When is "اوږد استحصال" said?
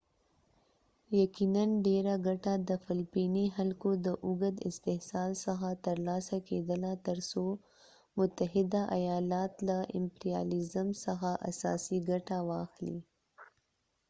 4.25-5.31